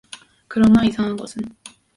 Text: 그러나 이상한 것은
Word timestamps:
그러나 0.47 0.83
이상한 0.83 1.15
것은 1.15 1.43